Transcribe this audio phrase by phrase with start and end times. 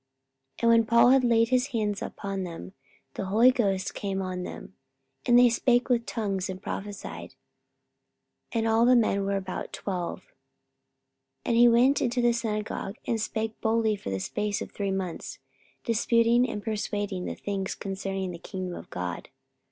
[0.57, 2.73] 44:019:006 And when Paul had laid his hands upon them,
[3.13, 4.73] the Holy Ghost came on them;
[5.27, 7.35] and they spake with tongues, and prophesied.
[8.51, 10.21] 44:019:007 And all the men were about twelve.
[10.21, 10.29] 44:019:008
[11.45, 15.37] And he went into the synagogue, and spake boldly for the space of three months,
[15.83, 19.29] disputing and persuading the things concerning the kingdom of God.